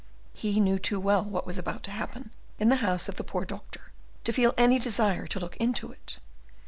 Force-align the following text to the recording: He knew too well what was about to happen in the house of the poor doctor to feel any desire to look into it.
He 0.33 0.59
knew 0.59 0.79
too 0.79 0.99
well 0.99 1.23
what 1.23 1.45
was 1.45 1.59
about 1.59 1.83
to 1.83 1.91
happen 1.91 2.31
in 2.57 2.69
the 2.69 2.77
house 2.77 3.07
of 3.07 3.17
the 3.17 3.23
poor 3.23 3.45
doctor 3.45 3.91
to 4.23 4.33
feel 4.33 4.55
any 4.57 4.79
desire 4.79 5.27
to 5.27 5.39
look 5.39 5.55
into 5.57 5.91
it. 5.91 6.17